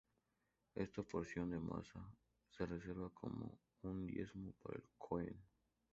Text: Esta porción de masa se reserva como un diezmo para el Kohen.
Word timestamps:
Esta 0.73 1.03
porción 1.03 1.51
de 1.51 1.59
masa 1.59 2.01
se 2.49 2.65
reserva 2.65 3.13
como 3.13 3.61
un 3.83 4.07
diezmo 4.07 4.51
para 4.53 4.79
el 4.79 4.89
Kohen. 4.97 5.39